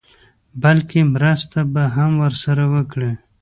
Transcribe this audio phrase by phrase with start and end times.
[0.61, 3.11] بلکې مرسته به هم ورسره وکړي.